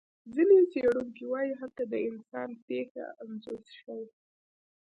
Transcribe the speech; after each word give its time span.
ځینې 0.33 0.57
څېړونکي 0.71 1.23
وایي 1.27 1.53
هلته 1.61 1.83
د 1.91 1.93
انسان 2.09 2.49
پېښه 2.67 3.03
انځور 3.23 3.63
شوې. 3.79 4.05